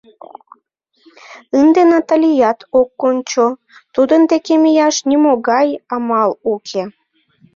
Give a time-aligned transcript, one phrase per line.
[1.59, 3.45] Ынде Наталият ок кончо,
[3.95, 6.83] тудын деке мияш нимогай амал уке.